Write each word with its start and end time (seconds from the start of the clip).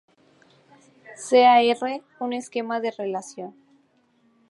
Sea 1.25 1.61
R 1.61 2.01
un 2.19 2.33
esquema 2.33 2.79
de 2.79 2.89
relación. 2.89 3.53